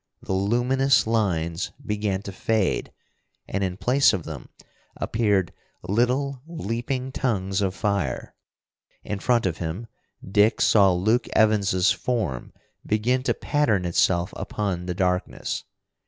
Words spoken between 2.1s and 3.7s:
to fade, and